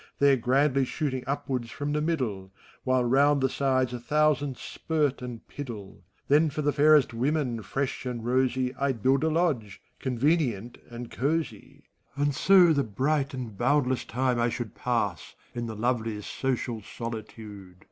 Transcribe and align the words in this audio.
There 0.17 0.35
grandly 0.35 0.83
shooting 0.83 1.23
upwards 1.27 1.69
from 1.69 1.91
the 1.93 2.01
middle, 2.01 2.51
While 2.83 3.03
round 3.03 3.39
the 3.39 3.49
sides 3.49 3.93
a 3.93 3.99
thousand 3.99 4.57
spirt 4.57 5.21
and 5.21 5.47
piddle. 5.47 6.01
Then 6.27 6.49
for 6.49 6.63
the 6.63 6.73
fairest 6.73 7.13
women, 7.13 7.61
fresh 7.61 8.03
and 8.07 8.25
rosy, 8.25 8.73
I'd 8.73 9.03
build 9.03 9.23
a 9.23 9.29
lodge, 9.29 9.79
convenient 9.99 10.79
and 10.89 11.11
cosey; 11.11 11.83
And 12.15 12.33
so 12.33 12.73
the 12.73 12.83
bright 12.83 13.35
and 13.35 13.55
boundless 13.55 14.03
time 14.03 14.39
I 14.39 14.49
should 14.49 14.73
192 14.75 14.79
FAUST, 14.79 14.83
Pass 14.83 15.35
in 15.53 15.67
the 15.67 15.75
loveliest 15.75 16.31
social 16.33 16.81
solitude. 16.81 17.77